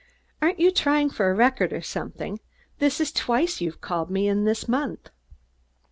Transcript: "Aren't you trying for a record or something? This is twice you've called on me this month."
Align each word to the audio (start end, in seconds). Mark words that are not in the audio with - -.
"Aren't 0.41 0.59
you 0.59 0.71
trying 0.71 1.11
for 1.11 1.29
a 1.29 1.33
record 1.35 1.71
or 1.71 1.83
something? 1.83 2.39
This 2.79 2.99
is 2.99 3.11
twice 3.11 3.61
you've 3.61 3.81
called 3.81 4.07
on 4.07 4.13
me 4.13 4.33
this 4.33 4.67
month." 4.67 5.11